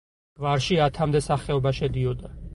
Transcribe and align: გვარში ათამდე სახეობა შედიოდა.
გვარში 0.39 0.79
ათამდე 0.87 1.23
სახეობა 1.27 1.77
შედიოდა. 1.83 2.35